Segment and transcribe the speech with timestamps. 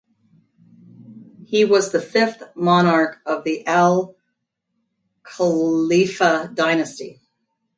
[1.45, 4.15] He was the fifth monarch of the Al
[5.21, 7.21] Khalifa dynasty.